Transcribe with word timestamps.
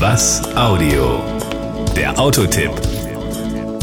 Was 0.00 0.42
Audio? 0.56 1.20
Der 1.94 2.18
Autotipp 2.18 2.70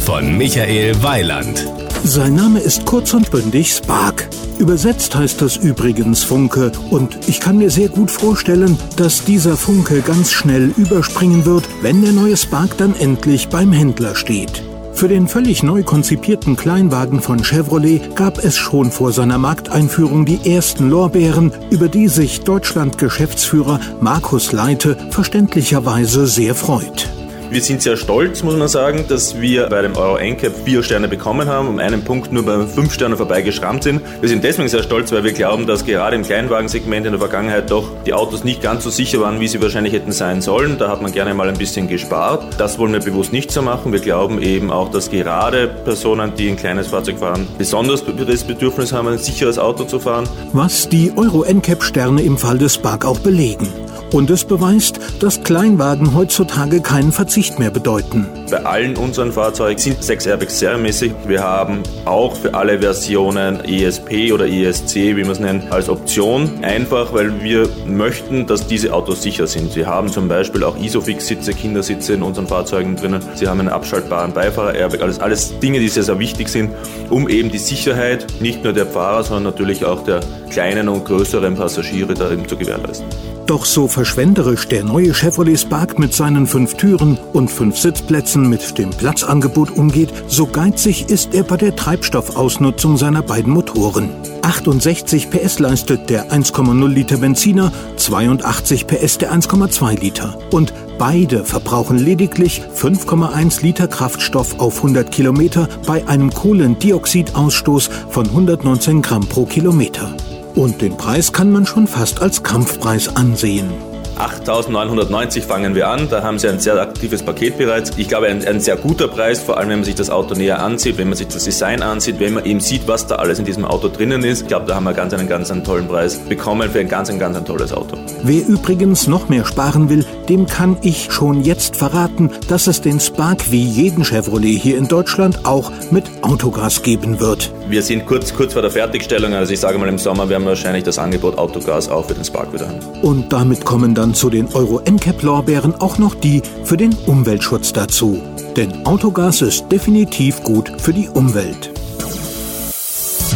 von 0.00 0.38
Michael 0.38 1.02
Weiland. 1.02 1.66
Sein 2.04 2.34
Name 2.34 2.60
ist 2.60 2.86
kurz 2.86 3.12
und 3.12 3.30
bündig 3.30 3.70
Spark. 3.70 4.26
Übersetzt 4.58 5.14
heißt 5.14 5.42
das 5.42 5.58
übrigens 5.58 6.22
Funke 6.22 6.72
und 6.88 7.28
ich 7.28 7.38
kann 7.38 7.58
mir 7.58 7.68
sehr 7.68 7.90
gut 7.90 8.10
vorstellen, 8.10 8.78
dass 8.96 9.26
dieser 9.26 9.58
Funke 9.58 10.00
ganz 10.00 10.32
schnell 10.32 10.72
überspringen 10.78 11.44
wird, 11.44 11.68
wenn 11.82 12.00
der 12.00 12.12
neue 12.12 12.38
Spark 12.38 12.78
dann 12.78 12.96
endlich 12.96 13.48
beim 13.48 13.70
Händler 13.72 14.14
steht. 14.14 14.62
Für 14.96 15.08
den 15.08 15.28
völlig 15.28 15.62
neu 15.62 15.82
konzipierten 15.82 16.56
Kleinwagen 16.56 17.20
von 17.20 17.44
Chevrolet 17.44 18.16
gab 18.16 18.42
es 18.42 18.56
schon 18.56 18.90
vor 18.90 19.12
seiner 19.12 19.36
Markteinführung 19.36 20.24
die 20.24 20.50
ersten 20.50 20.88
Lorbeeren, 20.88 21.52
über 21.68 21.88
die 21.88 22.08
sich 22.08 22.40
Deutschland-Geschäftsführer 22.40 23.78
Markus 24.00 24.52
Leite 24.52 24.96
verständlicherweise 25.10 26.26
sehr 26.26 26.54
freut. 26.54 27.10
Wir 27.48 27.62
sind 27.62 27.80
sehr 27.80 27.96
stolz, 27.96 28.42
muss 28.42 28.56
man 28.56 28.66
sagen, 28.66 29.04
dass 29.08 29.40
wir 29.40 29.68
bei 29.68 29.80
dem 29.80 29.96
Euro 29.96 30.18
NCAP 30.18 30.52
vier 30.64 30.82
Sterne 30.82 31.06
bekommen 31.06 31.48
haben, 31.48 31.68
um 31.68 31.78
einen 31.78 32.02
Punkt 32.02 32.32
nur 32.32 32.44
bei 32.44 32.66
fünf 32.66 32.92
Sternen 32.92 33.16
vorbeigeschrammt 33.16 33.84
sind. 33.84 34.02
Wir 34.20 34.28
sind 34.28 34.42
deswegen 34.42 34.68
sehr 34.68 34.82
stolz, 34.82 35.12
weil 35.12 35.22
wir 35.22 35.32
glauben, 35.32 35.64
dass 35.66 35.84
gerade 35.84 36.16
im 36.16 36.24
Kleinwagensegment 36.24 37.06
in 37.06 37.12
der 37.12 37.20
Vergangenheit 37.20 37.70
doch 37.70 37.88
die 38.04 38.14
Autos 38.14 38.42
nicht 38.42 38.62
ganz 38.62 38.82
so 38.82 38.90
sicher 38.90 39.20
waren, 39.20 39.38
wie 39.38 39.46
sie 39.46 39.62
wahrscheinlich 39.62 39.92
hätten 39.92 40.10
sein 40.10 40.42
sollen. 40.42 40.76
Da 40.76 40.88
hat 40.88 41.02
man 41.02 41.12
gerne 41.12 41.34
mal 41.34 41.48
ein 41.48 41.56
bisschen 41.56 41.86
gespart. 41.86 42.58
Das 42.58 42.80
wollen 42.80 42.92
wir 42.92 43.00
bewusst 43.00 43.32
nicht 43.32 43.52
so 43.52 43.62
machen. 43.62 43.92
Wir 43.92 44.00
glauben 44.00 44.42
eben 44.42 44.72
auch, 44.72 44.90
dass 44.90 45.10
gerade 45.10 45.68
Personen, 45.68 46.32
die 46.36 46.48
ein 46.48 46.56
kleines 46.56 46.88
Fahrzeug 46.88 47.20
fahren, 47.20 47.46
besonders 47.58 48.04
das 48.04 48.42
Bedürfnis 48.42 48.92
haben, 48.92 49.06
ein 49.06 49.18
sicheres 49.18 49.58
Auto 49.58 49.84
zu 49.84 50.00
fahren. 50.00 50.28
Was 50.52 50.88
die 50.88 51.12
Euro 51.16 51.44
NCAP 51.44 51.84
Sterne 51.84 52.22
im 52.22 52.38
Fall 52.38 52.58
des 52.58 52.74
Spark 52.74 53.04
auch 53.04 53.20
belegen. 53.20 53.68
Und 54.12 54.30
es 54.30 54.44
beweist, 54.44 55.00
dass 55.20 55.42
Kleinwagen 55.42 56.14
heutzutage 56.14 56.80
keinen 56.80 57.10
Verzicht 57.10 57.58
mehr 57.58 57.70
bedeuten. 57.70 58.26
Bei 58.50 58.64
allen 58.64 58.96
unseren 58.96 59.32
Fahrzeugen 59.32 59.78
sind 59.78 60.02
sechs 60.02 60.26
Airbags 60.26 60.60
serienmäßig. 60.60 61.12
Wir 61.26 61.42
haben 61.42 61.82
auch 62.04 62.36
für 62.36 62.54
alle 62.54 62.78
Versionen 62.80 63.64
ESP 63.64 64.32
oder 64.32 64.46
ESC, 64.46 64.94
wie 64.94 65.22
man 65.22 65.30
es 65.32 65.40
nennt, 65.40 65.72
als 65.72 65.88
Option. 65.88 66.62
Einfach, 66.62 67.12
weil 67.12 67.42
wir 67.42 67.68
möchten, 67.86 68.46
dass 68.46 68.66
diese 68.66 68.94
Autos 68.94 69.22
sicher 69.22 69.48
sind. 69.48 69.72
Sie 69.72 69.84
haben 69.84 70.08
zum 70.08 70.28
Beispiel 70.28 70.62
auch 70.62 70.76
Isofix-Sitze, 70.78 71.52
Kindersitze 71.52 72.14
in 72.14 72.22
unseren 72.22 72.46
Fahrzeugen 72.46 72.94
drinnen. 72.94 73.20
Sie 73.34 73.48
haben 73.48 73.58
einen 73.58 73.68
abschaltbaren 73.70 74.32
Beifahrer-Airbag. 74.32 75.02
Alles, 75.02 75.18
alles 75.18 75.58
Dinge, 75.58 75.80
die 75.80 75.88
sehr, 75.88 76.04
sehr 76.04 76.18
wichtig 76.20 76.48
sind, 76.48 76.70
um 77.10 77.28
eben 77.28 77.50
die 77.50 77.58
Sicherheit 77.58 78.26
nicht 78.40 78.62
nur 78.62 78.72
der 78.72 78.86
Fahrer, 78.86 79.24
sondern 79.24 79.52
natürlich 79.52 79.84
auch 79.84 80.04
der 80.04 80.20
kleinen 80.50 80.88
und 80.88 81.04
größeren 81.04 81.56
Passagiere 81.56 82.14
darin 82.14 82.46
zu 82.46 82.56
gewährleisten. 82.56 83.35
Doch 83.46 83.64
so 83.64 83.86
verschwenderisch 83.86 84.66
der 84.66 84.82
neue 84.82 85.14
Chevrolet 85.14 85.56
Spark 85.56 86.00
mit 86.00 86.12
seinen 86.12 86.48
fünf 86.48 86.74
Türen 86.74 87.16
und 87.32 87.48
fünf 87.48 87.78
Sitzplätzen 87.78 88.48
mit 88.48 88.76
dem 88.76 88.90
Platzangebot 88.90 89.70
umgeht, 89.70 90.12
so 90.26 90.46
geizig 90.46 91.08
ist 91.10 91.32
er 91.32 91.44
bei 91.44 91.56
der 91.56 91.76
Treibstoffausnutzung 91.76 92.96
seiner 92.96 93.22
beiden 93.22 93.52
Motoren. 93.52 94.10
68 94.42 95.30
PS 95.30 95.60
leistet 95.60 96.10
der 96.10 96.32
1,0 96.32 96.88
Liter 96.88 97.18
Benziner, 97.18 97.72
82 97.96 98.88
PS 98.88 99.18
der 99.18 99.32
1,2 99.32 100.00
Liter. 100.00 100.36
Und 100.50 100.74
beide 100.98 101.44
verbrauchen 101.44 101.98
lediglich 101.98 102.62
5,1 102.74 103.62
Liter 103.62 103.86
Kraftstoff 103.86 104.58
auf 104.58 104.78
100 104.78 105.12
Kilometer 105.12 105.68
bei 105.86 106.06
einem 106.08 106.32
Kohlendioxidausstoß 106.32 107.90
von 108.08 108.26
119 108.26 109.02
Gramm 109.02 109.26
pro 109.28 109.46
Kilometer. 109.46 110.16
Und 110.56 110.80
den 110.80 110.96
Preis 110.96 111.34
kann 111.34 111.52
man 111.52 111.66
schon 111.66 111.86
fast 111.86 112.22
als 112.22 112.42
Kampfpreis 112.42 113.14
ansehen. 113.14 113.70
8.990 114.18 115.42
fangen 115.42 115.74
wir 115.74 115.88
an. 115.88 116.08
Da 116.08 116.22
haben 116.22 116.38
Sie 116.38 116.48
ein 116.48 116.58
sehr 116.58 116.80
aktives 116.80 117.22
Paket 117.22 117.58
bereits. 117.58 117.92
Ich 117.98 118.08
glaube, 118.08 118.28
ein, 118.28 118.42
ein, 118.46 118.60
sehr 118.60 118.76
guter 118.76 119.08
Preis, 119.08 119.38
vor 119.38 119.58
allem 119.58 119.68
wenn 119.68 119.80
man 119.80 119.84
sich 119.84 119.94
das 119.94 120.08
Auto 120.08 120.34
näher 120.34 120.62
ansieht, 120.62 120.96
wenn 120.96 121.08
man 121.08 121.18
sich 121.18 121.28
das 121.28 121.44
Design 121.44 121.82
ansieht, 121.82 122.18
wenn 122.20 122.32
man 122.32 122.46
eben 122.46 122.60
sieht, 122.60 122.88
was 122.88 123.06
da 123.06 123.16
alles 123.16 123.38
in 123.38 123.44
diesem 123.44 123.66
Auto 123.66 123.88
drinnen 123.88 124.24
ist. 124.24 124.42
Ich 124.42 124.48
glaube, 124.48 124.64
da 124.64 124.76
haben 124.76 124.84
wir 124.84 124.94
ganz 124.94 125.12
einen 125.12 125.28
ganz 125.28 125.50
einen 125.50 125.62
tollen 125.62 125.86
Preis 125.86 126.18
bekommen 126.18 126.70
für 126.70 126.80
ein 126.80 126.88
ganz 126.88 127.10
ein 127.10 127.18
ganz 127.18 127.36
ein 127.36 127.44
tolles 127.44 127.74
Auto. 127.74 127.98
Wer 128.22 128.46
übrigens 128.46 129.06
noch 129.06 129.28
mehr 129.28 129.44
sparen 129.44 129.90
will, 129.90 130.06
dem 130.28 130.46
kann 130.46 130.76
ich 130.82 131.08
schon 131.10 131.42
jetzt 131.42 131.76
verraten, 131.76 132.30
dass 132.48 132.66
es 132.66 132.80
den 132.80 133.00
Spark 133.00 133.50
wie 133.50 133.64
jeden 133.64 134.04
Chevrolet 134.04 134.58
hier 134.58 134.78
in 134.78 134.88
Deutschland 134.88 135.44
auch 135.44 135.70
mit 135.90 136.04
Autogas 136.22 136.82
geben 136.82 137.20
wird. 137.20 137.52
Wir 137.68 137.82
sind 137.82 138.06
kurz, 138.06 138.34
kurz 138.34 138.52
vor 138.52 138.62
der 138.62 138.70
Fertigstellung, 138.70 139.32
also 139.34 139.52
ich 139.52 139.60
sage 139.60 139.78
mal 139.78 139.88
im 139.88 139.98
Sommer 139.98 140.28
werden 140.28 140.44
wir 140.44 140.50
wahrscheinlich 140.50 140.84
das 140.84 140.98
Angebot 140.98 141.38
Autogas 141.38 141.88
auch 141.88 142.06
für 142.06 142.14
den 142.14 142.24
Spark 142.24 142.52
wieder 142.52 142.68
haben. 142.68 142.80
Und 143.02 143.32
damit 143.32 143.64
kommen 143.64 143.94
dann 143.94 144.14
zu 144.14 144.30
den 144.30 144.48
Euro 144.54 144.80
NCAP 144.80 145.22
Lorbeeren 145.22 145.74
auch 145.76 145.98
noch 145.98 146.14
die 146.14 146.42
für 146.64 146.76
den 146.76 146.94
Umweltschutz 147.06 147.72
dazu. 147.72 148.20
Denn 148.56 148.86
Autogas 148.86 149.42
ist 149.42 149.70
definitiv 149.70 150.42
gut 150.42 150.72
für 150.78 150.92
die 150.92 151.08
Umwelt. 151.08 151.70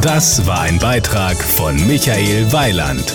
Das 0.00 0.46
war 0.46 0.62
ein 0.62 0.78
Beitrag 0.78 1.36
von 1.36 1.76
Michael 1.86 2.50
Weiland. 2.52 3.14